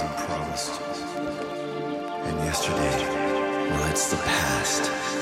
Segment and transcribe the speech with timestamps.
[0.00, 0.80] and promised.
[2.26, 5.15] And yesterday, well, it's the past.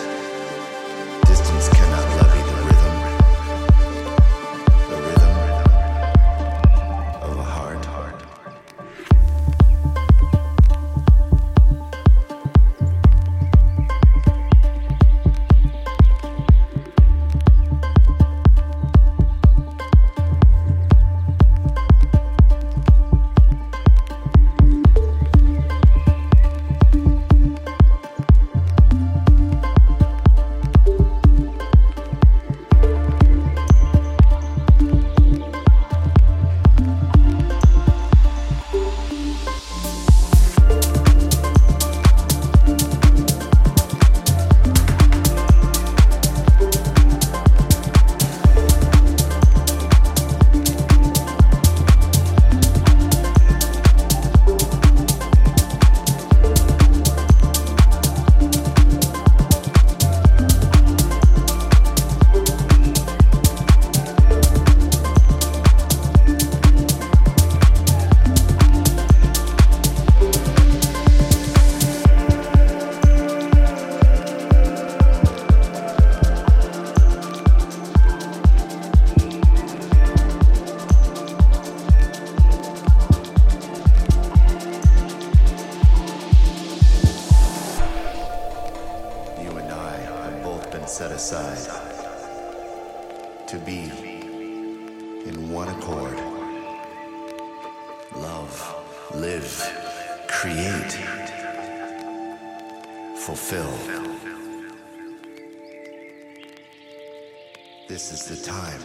[108.44, 108.82] Time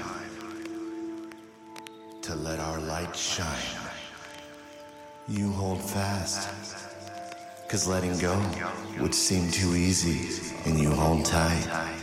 [2.21, 3.45] to let our light shine.
[5.27, 6.47] You hold fast,
[7.67, 8.41] cause letting go
[9.01, 11.98] would seem too easy, and you hold tight.